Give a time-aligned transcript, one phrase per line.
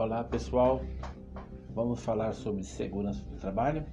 [0.00, 0.80] Olá pessoal,
[1.74, 3.84] vamos falar sobre segurança do trabalho?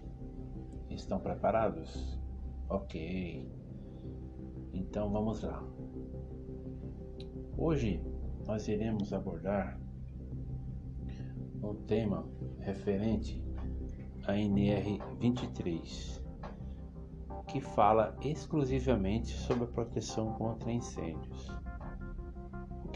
[0.90, 2.18] Estão preparados?
[2.70, 3.52] Ok,
[4.72, 5.62] então vamos lá.
[7.58, 8.02] Hoje
[8.46, 9.78] nós iremos abordar
[11.62, 12.26] um tema
[12.60, 13.44] referente
[14.26, 16.24] à NR 23,
[17.50, 21.52] que fala exclusivamente sobre a proteção contra incêndios.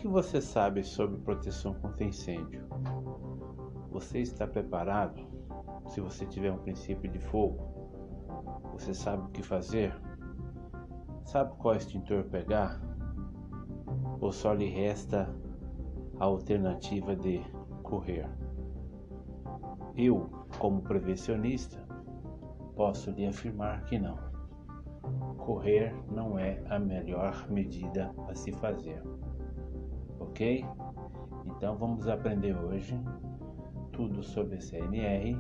[0.01, 2.65] Que você sabe sobre proteção contra incêndio?
[3.91, 5.21] Você está preparado?
[5.89, 7.59] Se você tiver um princípio de fogo,
[8.73, 9.95] você sabe o que fazer?
[11.23, 12.81] Sabe qual extintor pegar?
[14.19, 15.31] Ou só lhe resta
[16.19, 17.39] a alternativa de
[17.83, 18.27] correr?
[19.95, 21.77] Eu, como prevencionista,
[22.75, 24.17] posso lhe afirmar que não.
[25.37, 28.99] Correr não é a melhor medida a se fazer.
[30.31, 30.65] Ok?
[31.45, 32.97] Então vamos aprender hoje
[33.91, 35.37] tudo sobre CNR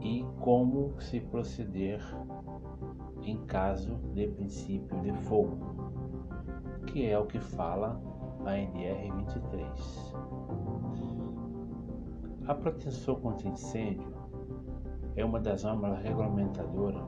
[0.00, 2.00] e como se proceder
[3.22, 5.58] em caso de princípio de fogo,
[6.86, 8.00] que é o que fala
[8.46, 10.14] a NR 23.
[12.48, 14.10] A proteção contra incêndio
[15.16, 17.04] é uma das normas regulamentadoras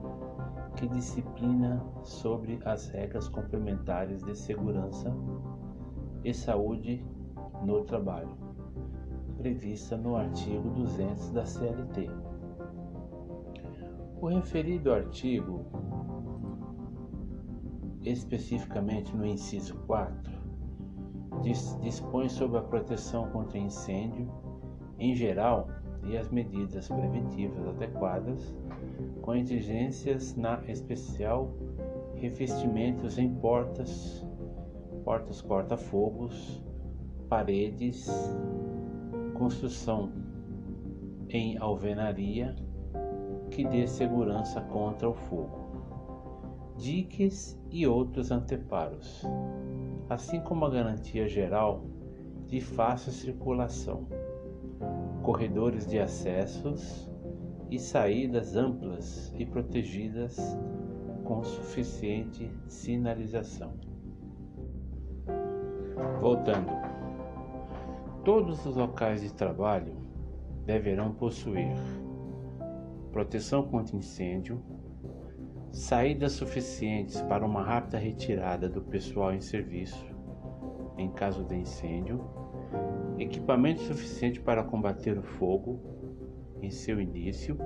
[0.76, 5.10] que disciplina sobre as regras complementares de segurança
[6.26, 7.00] e saúde
[7.64, 8.36] no trabalho,
[9.38, 12.10] prevista no artigo 200 da CLT.
[14.20, 15.64] O referido artigo,
[18.02, 20.32] especificamente no inciso 4,
[21.80, 24.28] dispõe sobre a proteção contra incêndio
[24.98, 25.68] em geral
[26.02, 28.52] e as medidas preventivas adequadas,
[29.22, 31.54] com exigências na especial
[32.16, 34.25] revestimentos em portas,
[35.06, 36.60] portas corta-fogos,
[37.28, 38.10] paredes,
[39.34, 40.10] construção
[41.28, 42.56] em alvenaria
[43.52, 49.22] que dê segurança contra o fogo, diques e outros anteparos,
[50.10, 51.84] assim como a garantia geral
[52.48, 54.08] de fácil circulação
[55.22, 57.08] corredores de acessos
[57.70, 60.36] e saídas amplas e protegidas
[61.22, 63.95] com suficiente sinalização.
[66.20, 66.70] Voltando,
[68.24, 69.94] todos os locais de trabalho
[70.64, 71.76] deverão possuir
[73.12, 74.62] proteção contra incêndio,
[75.70, 80.14] saídas suficientes para uma rápida retirada do pessoal em serviço
[80.98, 82.24] em caso de incêndio
[83.18, 85.80] equipamento suficiente para combater o fogo
[86.62, 87.56] em seu início,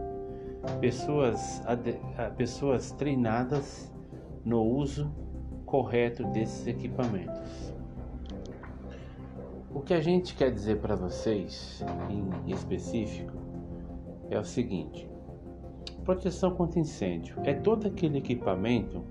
[0.81, 1.63] pessoas,
[2.37, 3.93] pessoas treinadas
[4.45, 5.11] no uso
[5.65, 7.75] correto desses equipamentos.
[9.81, 13.33] O que a gente quer dizer para vocês em específico
[14.29, 15.09] é o seguinte:
[16.05, 19.03] proteção contra incêndio é todo aquele equipamento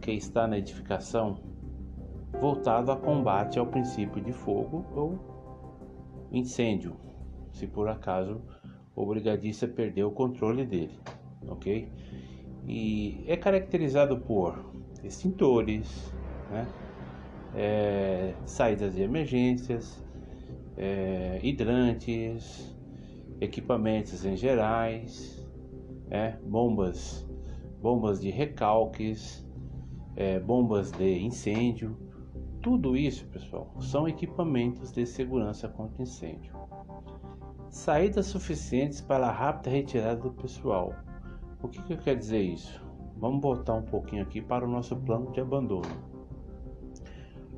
[0.00, 1.38] que está na edificação
[2.40, 5.20] voltado a combate ao princípio de fogo ou
[6.32, 6.96] incêndio,
[7.52, 8.42] se por acaso
[8.92, 10.98] o brigadista perdeu o controle dele,
[11.46, 11.88] ok?
[12.66, 14.58] E é caracterizado por
[15.04, 16.12] extintores,
[16.50, 16.66] né?
[17.56, 20.04] É, saídas de emergências,
[20.76, 22.76] é, hidrantes,
[23.40, 25.42] equipamentos em gerais,
[26.10, 27.26] é, bombas,
[27.80, 29.44] bombas de recalques,
[30.14, 31.96] é, bombas de incêndio,
[32.60, 36.52] tudo isso, pessoal, são equipamentos de segurança contra incêndio.
[37.70, 40.92] Saídas suficientes para a rápida retirada do pessoal.
[41.62, 42.84] O que, que quer dizer isso?
[43.16, 46.15] Vamos voltar um pouquinho aqui para o nosso plano de abandono.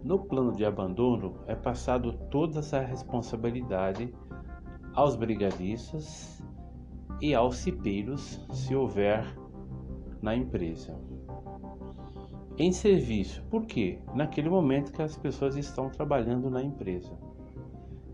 [0.09, 4.11] No plano de abandono é passado toda essa responsabilidade
[4.95, 6.43] aos brigadistas
[7.21, 9.23] e aos cipeiros, se houver
[10.23, 10.99] na empresa
[12.57, 13.45] em serviço.
[13.51, 13.99] Por quê?
[14.15, 17.13] Naquele momento que as pessoas estão trabalhando na empresa.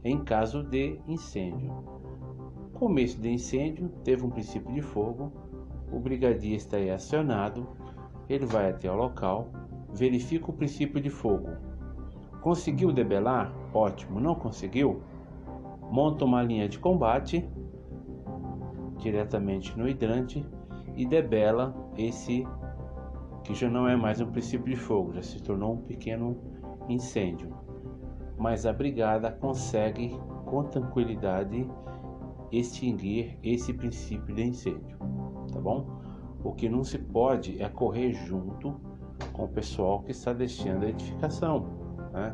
[0.03, 1.73] Em caso de incêndio.
[2.73, 5.31] Começo de incêndio, teve um princípio de fogo,
[5.93, 7.69] o brigadista é acionado,
[8.29, 9.53] ele vai até o local,
[9.93, 11.74] verifica o princípio de fogo.
[12.45, 13.51] Conseguiu debelar?
[13.73, 14.21] Ótimo.
[14.21, 15.01] Não conseguiu?
[15.91, 17.43] Monta uma linha de combate
[18.99, 20.47] diretamente no hidrante
[20.95, 22.47] e debela esse
[23.45, 26.37] que já não é mais um princípio de fogo, já se tornou um pequeno
[26.87, 27.49] incêndio.
[28.37, 30.15] Mas a brigada consegue
[30.45, 31.67] com tranquilidade
[32.53, 34.99] extinguir esse princípio de incêndio,
[35.51, 35.87] tá bom?
[36.45, 38.79] O que não se pode é correr junto
[39.33, 41.84] com o pessoal que está deixando a edificação,
[42.15, 42.33] né?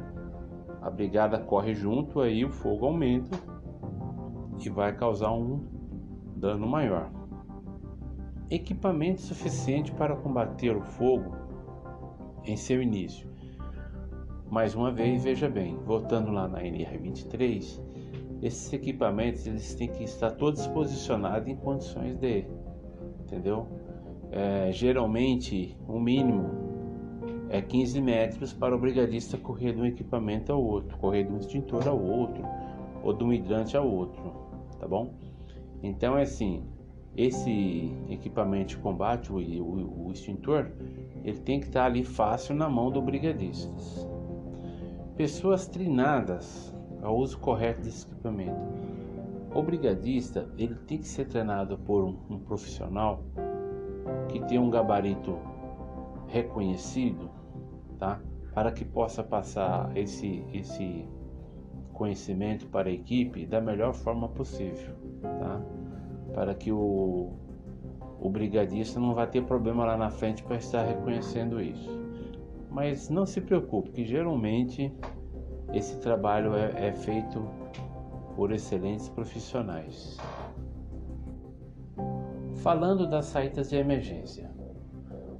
[0.82, 3.37] a brigada corre junto, aí o fogo aumenta
[4.59, 5.65] e vai causar um
[6.37, 7.11] dano maior.
[8.50, 11.37] Equipamento suficiente para combater o fogo
[12.44, 13.29] em seu início.
[14.50, 17.81] Mais uma vez, veja bem, voltando lá na NR23,
[18.43, 22.47] esses equipamentos eles têm que estar todos posicionados em condições de,
[23.21, 23.69] entendeu?
[24.32, 26.60] É, geralmente, o mínimo
[27.50, 31.37] é 15 metros para o brigadista correr de um equipamento ao outro, correr de um
[31.37, 32.44] extintor ao outro,
[33.02, 34.23] ou de um hidrante ao outro,
[34.79, 35.12] tá bom?
[35.82, 36.62] Então é assim,
[37.17, 40.70] esse equipamento de combate, o, o, o extintor,
[41.25, 43.69] ele tem que estar ali fácil na mão do brigadista.
[45.17, 46.73] Pessoas treinadas
[47.03, 48.61] ao uso correto desse equipamento.
[49.53, 53.25] O brigadista ele tem que ser treinado por um, um profissional
[54.29, 55.37] que tem um gabarito
[56.29, 57.29] reconhecido,
[58.00, 58.20] tá?
[58.52, 61.06] Para que possa passar esse esse
[61.93, 65.61] conhecimento para a equipe da melhor forma possível, tá?
[66.35, 67.32] Para que o
[68.20, 71.88] o brigadista não vai ter problema lá na frente para estar reconhecendo isso.
[72.70, 74.93] Mas não se preocupe, que geralmente
[75.73, 77.43] esse trabalho é, é feito
[78.37, 80.19] por excelentes profissionais.
[82.56, 84.50] Falando das saídas de emergência,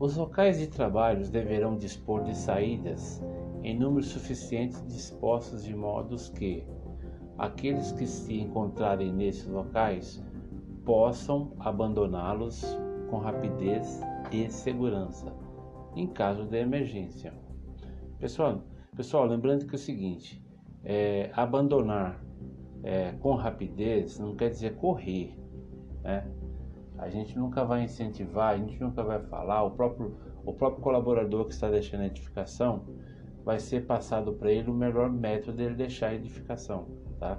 [0.01, 3.23] os locais de trabalho deverão dispor de saídas
[3.63, 6.67] em número suficiente dispostos de modos que
[7.37, 10.25] aqueles que se encontrarem nesses locais
[10.87, 12.65] possam abandoná-los
[13.11, 14.01] com rapidez
[14.33, 15.31] e segurança
[15.95, 17.35] em caso de emergência.
[18.19, 18.63] Pessoal,
[18.97, 20.43] pessoal lembrando que é o seguinte,
[20.83, 22.25] é, abandonar
[22.83, 25.39] é, com rapidez não quer dizer correr,
[26.03, 26.27] né?
[27.01, 31.47] A gente nunca vai incentivar, a gente nunca vai falar, o próprio, o próprio colaborador
[31.47, 32.85] que está deixando a edificação
[33.43, 36.89] vai ser passado para ele o melhor método dele deixar a edificação,
[37.19, 37.39] tá?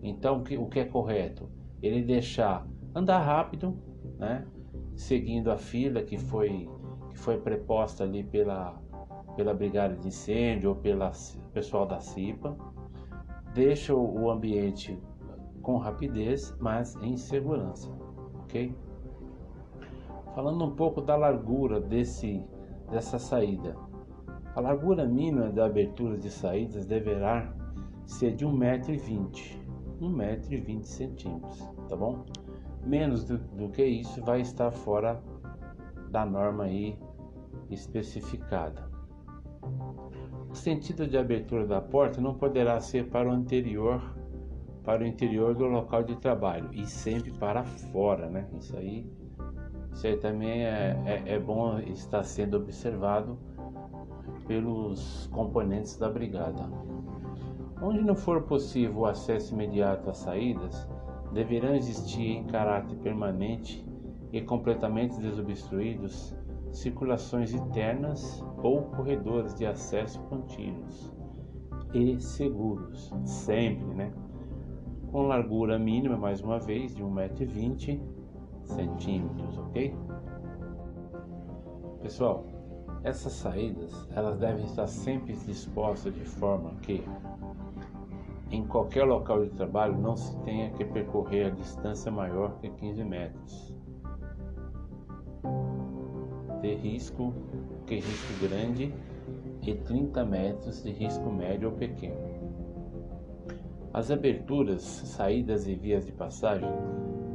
[0.00, 1.50] Então, o que, o que é correto?
[1.82, 2.64] Ele deixar
[2.94, 3.76] andar rápido,
[4.16, 4.46] né?
[4.94, 6.70] Seguindo a fila que foi
[7.10, 8.80] que foi preposta ali pela
[9.34, 11.10] pela brigada de incêndio ou pela
[11.52, 12.56] pessoal da CIPA,
[13.54, 14.96] deixa o ambiente
[15.62, 17.90] com rapidez, mas em segurança,
[18.42, 18.74] ok?
[20.40, 22.42] Falando um pouco da largura desse
[22.90, 23.76] dessa saída,
[24.56, 27.54] a largura mínima da abertura de saídas deverá
[28.06, 29.58] ser de 1,20m,
[30.00, 31.42] 1,20m,
[31.90, 32.24] tá bom?
[32.82, 35.22] Menos do, do que isso vai estar fora
[36.10, 36.98] da norma aí
[37.68, 38.90] especificada.
[40.48, 44.16] O sentido de abertura da porta não poderá ser para o anterior,
[44.84, 48.48] para o interior do local de trabalho e sempre para fora, né?
[48.58, 49.19] Isso aí,
[49.92, 53.38] isso aí também é, é, é bom estar sendo observado
[54.46, 56.68] pelos componentes da brigada.
[57.82, 60.88] Onde não for possível o acesso imediato às saídas,
[61.32, 63.86] deverão existir em caráter permanente
[64.32, 66.36] e completamente desobstruídos
[66.72, 71.12] circulações internas ou corredores de acesso contínuos
[71.92, 74.12] e seguros, sempre, né?
[75.10, 78.00] Com largura mínima, mais uma vez, de 1,20m,
[79.58, 79.94] ok?
[82.02, 82.44] Pessoal,
[83.02, 87.02] essas saídas, elas devem estar sempre dispostas de forma que
[88.50, 93.04] em qualquer local de trabalho não se tenha que percorrer a distância maior que 15
[93.04, 93.74] metros
[96.60, 97.32] de risco
[97.86, 98.94] que risco grande
[99.62, 102.18] e 30 metros de risco médio ou pequeno.
[103.92, 106.68] As aberturas, saídas e vias de passagem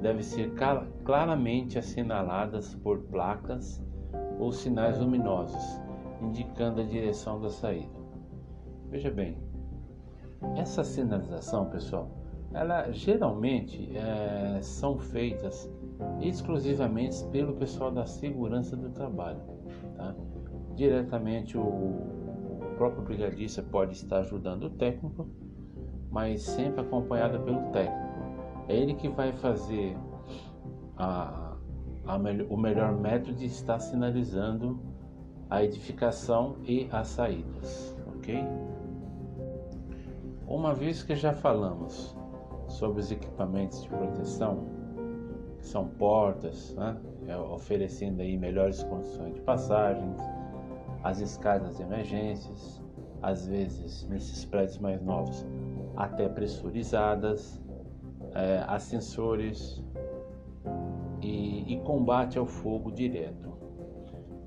[0.05, 0.53] devem ser
[1.03, 3.83] claramente assinaladas por placas
[4.37, 5.81] ou sinais luminosos,
[6.21, 7.97] indicando a direção da saída.
[8.91, 9.35] Veja bem,
[10.57, 12.11] essa sinalização, pessoal,
[12.53, 15.67] ela geralmente é, são feitas
[16.21, 19.41] exclusivamente pelo pessoal da segurança do trabalho.
[19.97, 20.15] Tá?
[20.75, 25.27] Diretamente o, o próprio brigadista pode estar ajudando o técnico,
[26.11, 28.04] mas sempre acompanhado pelo técnico.
[28.67, 29.95] É ele que vai fazer
[30.97, 31.55] a,
[32.05, 32.17] a,
[32.49, 34.79] o melhor método de estar sinalizando
[35.49, 38.43] a edificação e as saídas, ok?
[40.47, 42.15] Uma vez que já falamos
[42.67, 44.65] sobre os equipamentos de proteção,
[45.57, 46.97] que são portas, né?
[47.27, 50.17] É, oferecendo aí melhores condições de passagens,
[51.03, 52.81] as escadas de emergências,
[53.21, 55.45] às vezes nesses prédios mais novos
[55.95, 57.59] até pressurizadas,
[58.35, 59.81] é, ascensores
[61.21, 63.53] e, e combate ao fogo direto.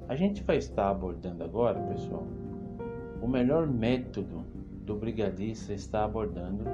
[0.09, 2.27] A gente vai estar abordando agora, pessoal,
[3.21, 4.45] o melhor método
[4.85, 6.65] do brigadista está abordando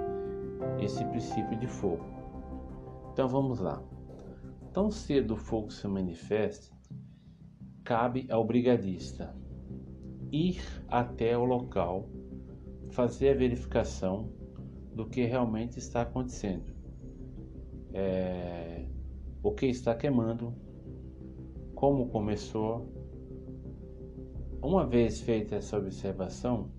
[0.80, 2.04] esse princípio de fogo.
[3.12, 3.82] Então vamos lá.
[4.72, 6.74] Tão cedo o fogo se manifesta,
[7.84, 9.34] cabe ao brigadista
[10.32, 12.08] ir até o local,
[12.90, 14.32] fazer a verificação
[14.92, 16.73] do que realmente está acontecendo,
[17.94, 18.84] é,
[19.42, 20.52] o que está queimando,
[21.74, 22.92] como começou.
[24.60, 26.70] Uma vez feita essa observação,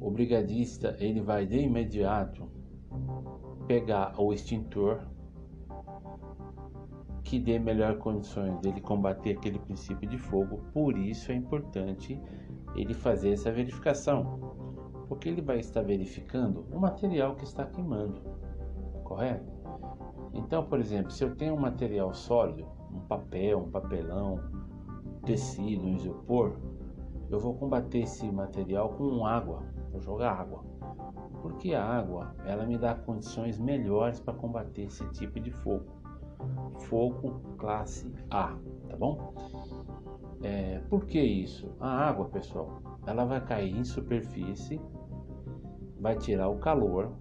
[0.00, 2.48] o brigadista ele vai de imediato
[3.66, 5.00] pegar o extintor
[7.22, 10.58] que dê melhor condições dele combater aquele princípio de fogo.
[10.72, 12.20] Por isso é importante
[12.74, 14.54] ele fazer essa verificação,
[15.08, 18.20] porque ele vai estar verificando o material que está queimando,
[19.12, 19.52] correto?
[20.32, 24.40] Então, por exemplo, se eu tenho um material sólido, um papel, um papelão,
[25.24, 26.56] tecido, um isopor,
[27.30, 30.64] eu vou combater esse material com água, vou jogar água.
[31.42, 35.84] Porque a água, ela me dá condições melhores para combater esse tipo de fogo
[36.88, 38.56] fogo classe A,
[38.88, 39.32] tá bom?
[40.42, 41.70] É, por que isso?
[41.78, 44.80] A água, pessoal, ela vai cair em superfície,
[46.00, 47.12] vai tirar o calor,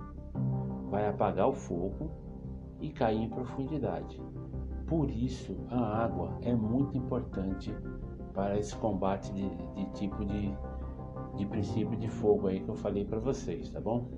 [0.91, 2.11] vai apagar o fogo
[2.81, 4.21] e cair em profundidade.
[4.85, 7.73] Por isso, a água é muito importante
[8.33, 10.53] para esse combate de, de tipo de,
[11.37, 14.09] de princípio de fogo aí que eu falei para vocês, tá bom?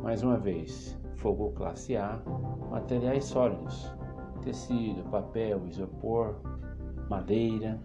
[0.00, 2.22] Mais uma vez, fogo classe A,
[2.70, 3.92] materiais sólidos,
[4.42, 6.36] tecido, papel, isopor,
[7.10, 7.78] madeira.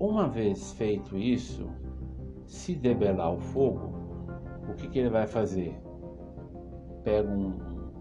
[0.00, 1.68] Uma vez feito isso,
[2.44, 3.93] se debelar o fogo,
[4.68, 5.78] o que, que ele vai fazer?
[7.02, 7.52] Pega um,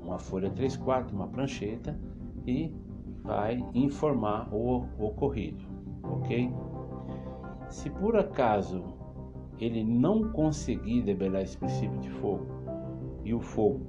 [0.04, 2.00] uma folha 3 quartos, uma prancheta
[2.46, 2.74] e
[3.24, 5.64] vai informar o ocorrido,
[6.04, 6.54] ok?
[7.70, 8.84] Se por acaso
[9.60, 12.46] ele não conseguir debelar esse princípio de fogo
[13.24, 13.82] e o fogo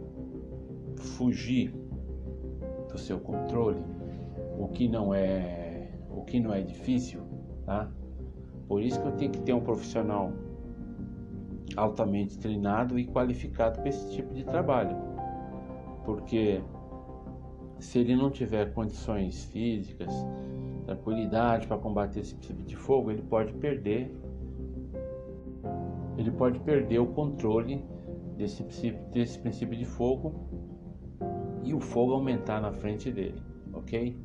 [0.97, 1.75] fugir
[2.91, 3.83] do seu controle,
[4.59, 7.21] o que não é o que não é difícil,
[7.67, 7.91] tá?
[8.69, 10.33] Por isso que eu tenho que ter um profissional
[11.77, 14.97] altamente treinado e qualificado para esse tipo de trabalho.
[16.05, 16.63] Porque
[17.79, 20.13] se ele não tiver condições físicas,
[20.85, 24.15] tranquilidade para combater esse tipo de fogo, ele pode perder
[26.17, 27.85] ele pode perder o controle
[28.37, 28.63] desse,
[29.13, 30.33] desse princípio de fogo
[31.63, 34.17] e o fogo aumentar na frente dele, ok?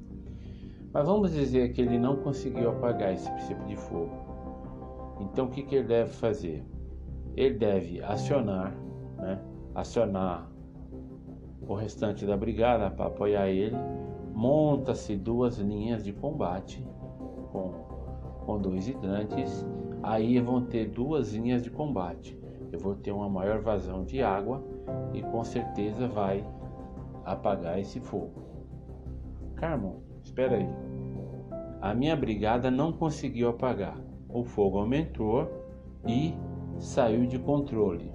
[0.91, 4.11] Mas vamos dizer que ele não conseguiu apagar esse princípio de fogo.
[5.21, 6.63] Então o que, que ele deve fazer?
[7.39, 8.75] Ele deve acionar,
[9.17, 9.39] né?
[9.73, 10.51] acionar
[11.65, 13.77] o restante da brigada para apoiar ele.
[14.33, 16.85] Monta-se duas linhas de combate
[17.53, 17.71] com,
[18.45, 19.65] com dois hidrantes.
[20.03, 22.37] Aí vão ter duas linhas de combate.
[22.73, 24.61] Eu vou ter uma maior vazão de água
[25.13, 26.45] e com certeza vai
[27.23, 28.33] apagar esse fogo.
[29.55, 30.69] Carmo, espera aí.
[31.79, 33.97] A minha brigada não conseguiu apagar.
[34.27, 35.49] O fogo aumentou
[36.05, 36.33] e
[36.79, 38.09] saiu de controle.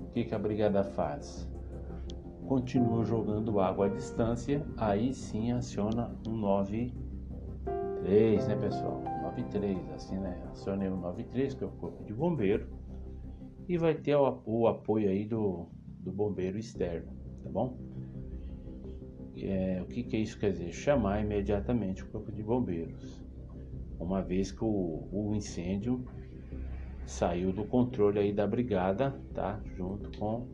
[0.00, 1.48] O que, que a brigada faz?
[2.46, 9.02] Continua jogando água à distância, aí sim aciona um 93, né pessoal?
[9.22, 10.42] 93, assim né?
[10.50, 12.68] Aciona o 93, que é o corpo de bombeiro,
[13.66, 15.66] e vai ter o, o apoio aí do,
[16.00, 17.10] do bombeiro externo,
[17.42, 17.78] tá bom?
[19.36, 20.72] É, o que, que isso quer dizer?
[20.72, 23.24] Chamar imediatamente o corpo de bombeiros,
[23.98, 26.04] uma vez que o, o incêndio
[27.06, 29.60] saiu do controle aí da brigada, tá?
[29.76, 30.46] Junto com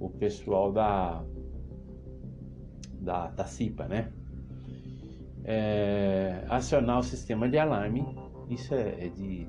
[0.00, 1.24] o pessoal da
[3.00, 4.12] da, da CIPA, né?
[5.44, 8.04] É, acionar o sistema de alarme,
[8.50, 9.48] isso é, é de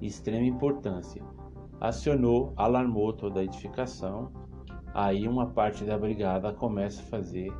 [0.00, 1.22] extrema importância.
[1.80, 4.32] Acionou, alarmou toda a edificação,
[4.92, 7.52] aí uma parte da brigada começa a fazer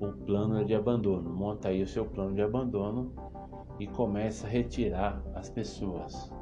[0.00, 1.28] o plano de abandono.
[1.28, 3.12] Monta aí o seu plano de abandono
[3.78, 6.32] e começa a retirar as pessoas.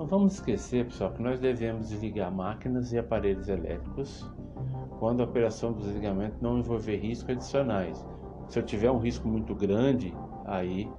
[0.00, 4.26] Não vamos esquecer, pessoal, que nós devemos desligar máquinas e aparelhos elétricos
[4.98, 8.08] quando a operação do desligamento não envolver riscos adicionais.
[8.48, 10.16] Se eu tiver um risco muito grande,
[10.46, 10.90] aí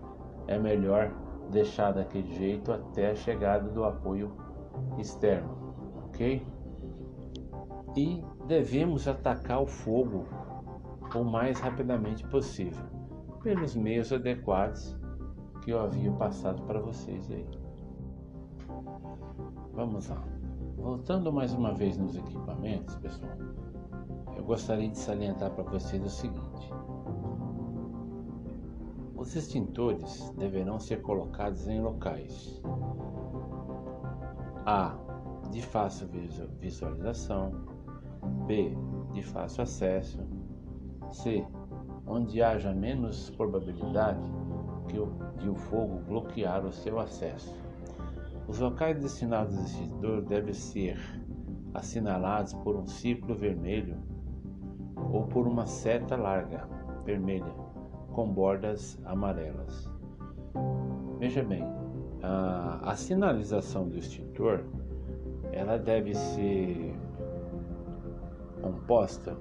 [0.45, 1.11] é melhor
[1.49, 4.35] deixar daquele jeito até a chegada do apoio
[4.99, 5.49] externo,
[6.05, 6.45] ok?
[7.97, 10.25] E devemos atacar o fogo
[11.15, 12.85] o mais rapidamente possível,
[13.41, 14.95] pelos meios adequados
[15.63, 17.60] que eu havia passado para vocês aí.
[19.73, 20.21] Vamos lá.
[20.75, 23.31] Voltando mais uma vez nos equipamentos, pessoal,
[24.35, 26.73] eu gostaria de salientar para vocês o seguinte:
[29.15, 32.61] Os extintores deverão ser colocados em locais
[34.65, 34.95] A.
[35.51, 36.07] De fácil
[36.59, 37.51] visualização
[38.47, 38.75] B.
[39.11, 40.19] De fácil acesso
[41.11, 41.45] C.
[42.07, 44.29] Onde haja menos probabilidade
[45.37, 47.60] de o fogo bloquear o seu acesso.
[48.47, 50.97] Os locais destinados ao extintor devem ser
[51.73, 53.97] assinalados por um círculo vermelho
[55.11, 56.67] ou por uma seta larga
[57.05, 57.53] vermelha
[58.11, 59.89] com bordas amarelas.
[61.19, 61.63] Veja bem,
[62.21, 64.65] a, a sinalização do extintor
[65.51, 66.95] ela deve ser
[68.61, 69.35] composta,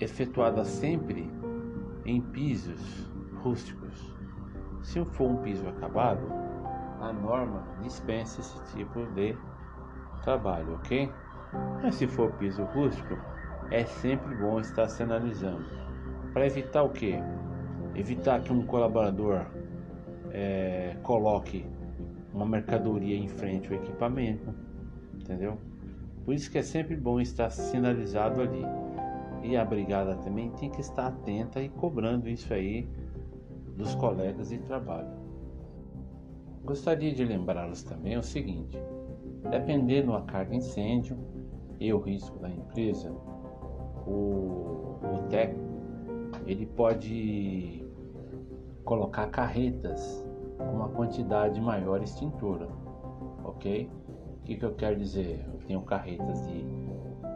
[0.00, 1.30] efetuada sempre
[2.04, 3.10] em pisos
[3.42, 4.14] rústicos.
[4.82, 6.45] Se for um piso acabado,
[7.00, 9.36] a norma dispensa esse tipo de
[10.22, 11.10] trabalho, ok?
[11.82, 13.16] Mas se for piso rústico,
[13.70, 15.64] é sempre bom estar sinalizando.
[16.32, 17.14] Para evitar o que?
[17.94, 19.46] Evitar que um colaborador
[20.30, 21.66] é, coloque
[22.32, 24.54] uma mercadoria em frente ao equipamento,
[25.14, 25.58] entendeu?
[26.24, 28.62] Por isso que é sempre bom estar sinalizado ali.
[29.42, 32.86] E a brigada também tem que estar atenta e cobrando isso aí
[33.76, 35.25] dos colegas de trabalho.
[36.66, 38.76] Gostaria de lembrá-los também o seguinte:
[39.48, 41.16] dependendo da carga de incêndio
[41.78, 43.12] e o risco da empresa,
[44.04, 45.64] o, o técnico
[46.44, 47.86] ele pode
[48.84, 50.26] colocar carretas
[50.58, 52.68] com uma quantidade maior extintora,
[53.44, 53.88] ok?
[54.40, 55.44] O que, que eu quero dizer?
[55.46, 56.66] Eu tenho carretas de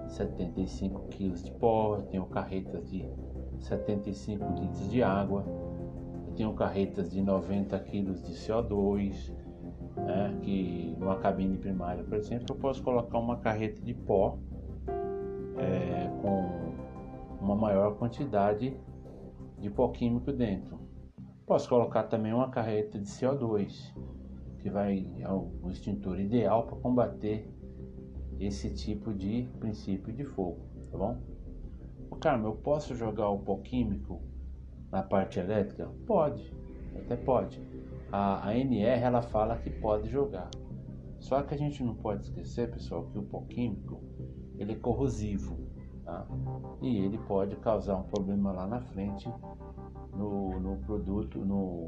[0.09, 3.09] 75 kg de pó, eu tenho carretas de
[3.61, 5.45] 75 litros de água,
[6.41, 9.31] tenho carretas de 90 kg de CO2,
[9.95, 14.39] né, que numa cabine primária, por exemplo, eu posso colocar uma carreta de pó
[15.59, 18.75] é, com uma maior quantidade
[19.59, 20.81] de pó químico dentro.
[21.45, 23.95] Posso colocar também uma carreta de CO2,
[24.61, 27.53] que vai é o extintor ideal para combater
[28.39, 31.21] esse tipo de princípio de fogo, tá bom?
[32.19, 34.30] Carmo, eu posso jogar o pó químico
[34.91, 35.89] na parte elétrica?
[36.07, 36.53] Pode,
[36.97, 37.63] até pode.
[38.13, 40.51] A, a NR ela fala que pode jogar.
[41.19, 44.01] Só que a gente não pode esquecer, pessoal, que o pó químico
[44.59, 45.57] ele é corrosivo,
[46.05, 46.27] tá?
[46.83, 49.33] E ele pode causar um problema lá na frente
[50.15, 51.87] no, no produto, no,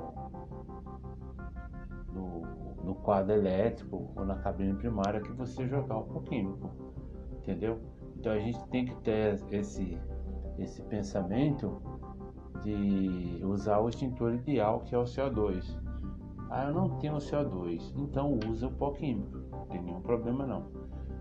[2.13, 2.43] no,
[2.83, 6.71] no, quadro elétrico ou na cabine primária que você jogar o pó químico,
[7.39, 7.79] entendeu?
[8.17, 9.99] Então a gente tem que ter esse,
[10.59, 11.83] esse pensamento
[12.63, 15.65] de usar o extintor ideal que é o CO2.
[16.51, 20.67] Ah, eu não tenho CO2, então usa o pó químico, não tem nenhum problema não.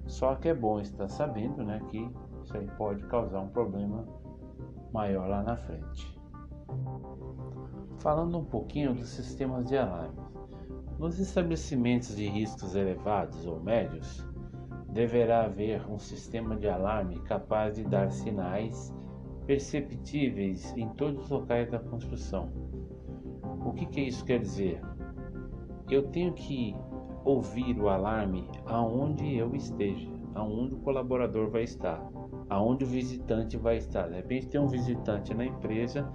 [0.06, 2.10] Só que é bom estar sabendo né, que
[2.44, 4.06] isso aí pode causar um problema
[4.92, 6.20] maior lá na frente.
[8.00, 10.20] Falando um pouquinho dos sistemas de alarme.
[11.00, 14.28] Nos estabelecimentos de riscos elevados ou médios,
[14.90, 18.94] deverá haver um sistema de alarme capaz de dar sinais
[19.46, 22.50] perceptíveis em todos os locais da construção.
[23.66, 24.82] O que, que isso quer dizer?
[25.90, 26.76] Eu tenho que
[27.24, 32.02] ouvir o alarme aonde eu esteja, aonde o colaborador vai estar,
[32.50, 34.08] aonde o visitante vai estar.
[34.08, 36.12] De repente tem um visitante na empresa,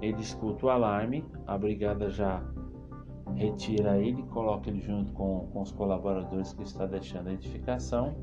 [0.00, 2.42] ele escuta o alarme, a brigada já
[3.34, 8.14] retira ele, coloca ele junto com, com os colaboradores que está deixando a edificação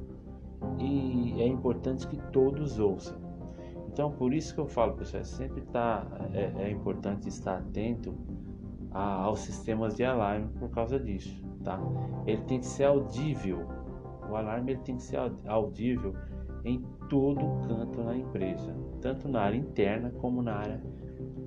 [0.79, 3.26] e é importante que todos ouçam.
[3.97, 8.13] Então, por isso que eu falo, pessoal, sempre tá, é, é importante estar atento
[8.91, 11.79] a, aos sistemas de alarme por causa disso, tá?
[12.27, 13.67] Ele tem que ser audível,
[14.29, 16.13] o alarme ele tem que ser audível
[16.63, 20.83] em todo canto na empresa, tanto na área interna como na área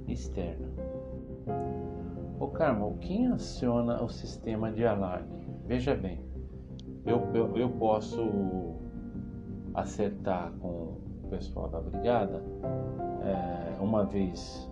[0.08, 0.66] externa.
[2.40, 5.46] Ô Carmo, quem aciona o sistema de alarme?
[5.66, 6.24] Veja bem,
[7.06, 8.74] eu, eu, eu posso
[9.72, 12.42] acertar com pessoal da brigada,
[13.22, 14.68] é, uma vez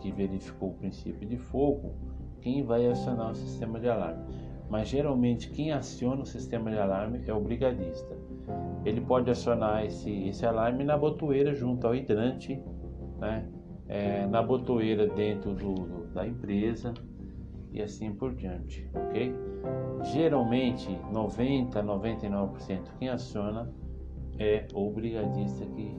[0.00, 1.92] que verificou o princípio de fogo,
[2.40, 4.22] quem vai acionar o sistema de alarme.
[4.70, 8.16] Mas geralmente quem aciona o sistema de alarme é o brigadista.
[8.84, 12.62] Ele pode acionar esse, esse alarme na botoeira junto ao hidrante,
[13.18, 13.48] né?
[13.88, 16.92] É, na botoeira dentro do, do, da empresa
[17.72, 19.34] e assim por diante, ok?
[20.12, 23.72] Geralmente 90 99% quem aciona
[24.38, 25.96] é o brigadista que,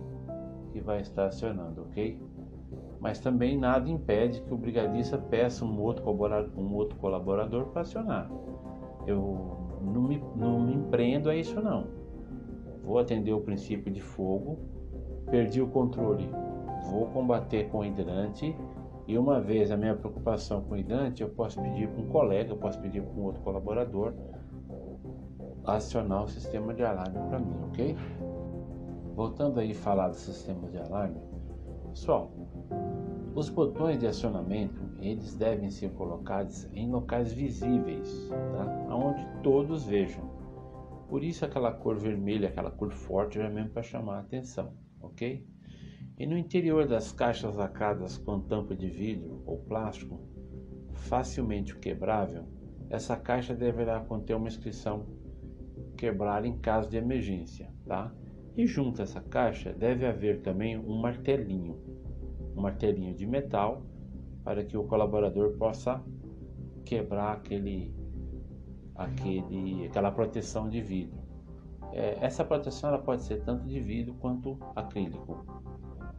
[0.71, 2.21] que vai estar acionando, ok?
[2.99, 7.81] Mas também nada impede que o brigadista peça um outro colaborador, um outro colaborador para
[7.81, 8.29] acionar.
[9.07, 11.87] Eu não me, não me empreendo a isso não.
[12.83, 14.59] Vou atender o princípio de fogo,
[15.29, 16.29] perdi o controle,
[16.89, 18.55] vou combater com hidrante
[19.09, 22.51] E uma vez a minha preocupação com o hidrante, eu posso pedir para um colega,
[22.51, 24.13] eu posso pedir para um outro colaborador
[25.65, 27.97] acionar o sistema de alarme para mim, ok?
[29.15, 31.19] Voltando aí a falar do sistema de alarme,
[31.89, 32.31] pessoal,
[33.33, 38.95] os botões de acionamento eles devem ser colocados em locais visíveis, tá?
[38.95, 40.23] onde todos vejam.
[41.07, 45.43] Por isso aquela cor vermelha, aquela cor forte, é mesmo para chamar a atenção, ok?
[46.19, 50.19] E no interior das caixas lacradas com tampa de vidro ou plástico,
[50.91, 52.43] facilmente quebrável,
[52.89, 55.05] essa caixa deverá conter uma inscrição
[55.95, 58.13] quebrar em caso de emergência, tá?
[58.57, 61.79] E junto a essa caixa deve haver também um martelinho,
[62.55, 63.81] um martelinho de metal
[64.43, 66.03] para que o colaborador possa
[66.83, 67.95] quebrar aquele,
[68.95, 71.19] aquele, aquela proteção de vidro.
[71.93, 75.58] É, essa proteção ela pode ser tanto de vidro quanto acrílico.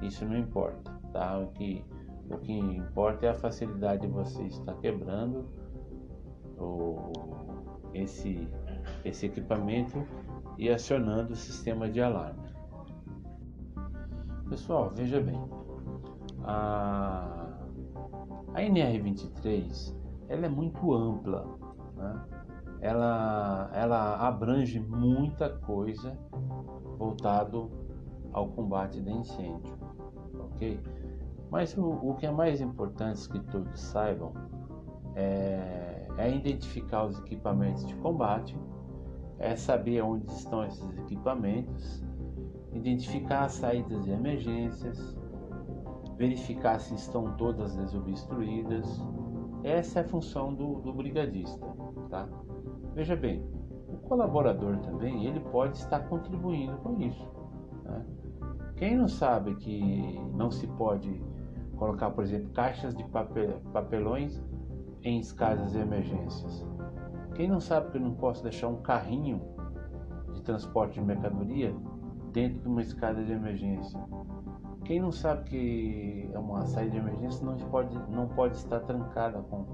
[0.03, 1.39] Isso não importa, tá?
[1.39, 1.85] O que,
[2.31, 5.47] o que importa é a facilidade de você estar quebrando
[6.59, 7.13] o,
[7.93, 8.49] esse,
[9.05, 10.07] esse equipamento
[10.57, 12.51] e acionando o sistema de alarme.
[14.49, 15.41] Pessoal, veja bem,
[16.45, 17.57] a,
[18.55, 19.95] a NR23
[20.29, 21.47] ela é muito ampla,
[21.97, 22.25] né?
[22.81, 26.17] ela, ela abrange muita coisa
[26.99, 27.71] voltado
[28.33, 29.80] ao combate de incêndio
[31.51, 34.33] Mas o, o que é mais importante que todos saibam
[35.15, 38.57] é, é identificar os equipamentos de combate,
[39.39, 42.05] é saber onde estão esses equipamentos,
[42.73, 45.17] identificar as saídas de emergências,
[46.17, 48.87] verificar se estão todas desobstruídas.
[49.65, 51.67] Essa é a função do, do brigadista,
[52.11, 52.29] tá?
[52.95, 53.43] Veja bem,
[53.89, 57.27] o colaborador também ele pode estar contribuindo com isso.
[57.85, 58.05] Né?
[58.81, 61.23] Quem não sabe que não se pode
[61.77, 64.43] colocar, por exemplo, caixas de papel, papelões
[65.03, 66.67] em escadas de emergências?
[67.35, 69.43] Quem não sabe que eu não posso deixar um carrinho
[70.33, 71.77] de transporte de mercadoria
[72.33, 74.01] dentro de uma escada de emergência?
[74.87, 79.43] Quem não sabe que é uma saída de emergência não pode, não pode estar trancada
[79.43, 79.67] com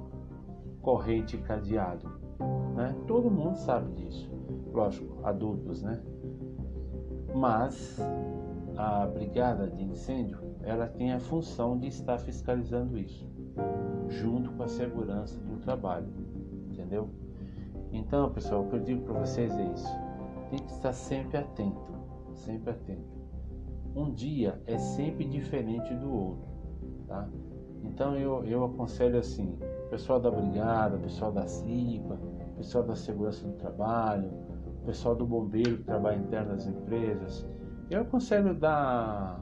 [0.82, 2.10] corrente e cadeado?
[2.74, 2.92] Né?
[3.06, 4.28] Todo mundo sabe disso.
[4.72, 6.02] Lógico, adultos, né?
[7.36, 8.00] Mas
[8.76, 13.26] a brigada de incêndio ela tem a função de estar fiscalizando isso,
[14.08, 16.08] junto com a segurança do trabalho,
[16.70, 17.08] entendeu?
[17.92, 19.88] Então, pessoal, o que eu digo para vocês é isso:
[20.50, 21.94] tem que estar sempre atento,
[22.34, 23.16] sempre atento.
[23.94, 26.48] Um dia é sempre diferente do outro,
[27.06, 27.28] tá?
[27.82, 29.56] Então eu, eu aconselho assim,
[29.88, 32.18] pessoal da brigada, pessoal da CIPA,
[32.56, 34.30] pessoal da segurança do trabalho,
[34.84, 37.46] pessoal do bombeiro que trabalha interno empresas,
[37.90, 39.40] eu aconselho dar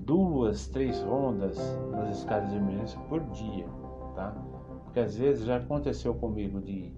[0.00, 1.58] duas, três rondas
[1.90, 3.66] nas escadas de emergência por dia,
[4.14, 4.34] tá?
[4.84, 6.92] Porque às vezes já aconteceu comigo de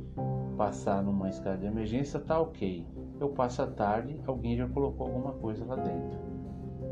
[0.57, 2.87] passar numa escada de emergência, tá ok.
[3.21, 6.19] Eu passo a tarde, alguém já colocou alguma coisa lá dentro.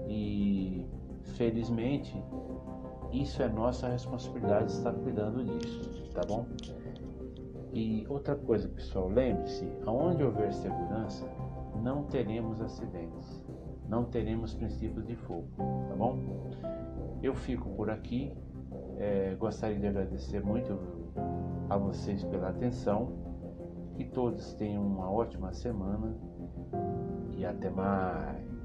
[0.09, 0.87] E
[1.35, 2.17] felizmente
[3.13, 6.47] isso é nossa responsabilidade estar cuidando disso, tá bom?
[7.73, 11.29] E outra coisa, pessoal, lembre-se, aonde houver segurança,
[11.83, 13.46] não teremos acidentes
[13.89, 15.49] não teremos princípios de fogo,
[15.89, 16.19] tá bom?
[17.23, 18.33] Eu fico por aqui.
[18.99, 20.79] É, gostaria de agradecer muito
[21.69, 23.13] a vocês pela atenção.
[23.95, 26.15] Que todos tenham uma ótima semana
[27.37, 28.56] e até mais.